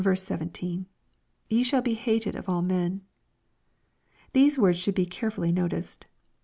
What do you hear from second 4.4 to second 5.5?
woras should be care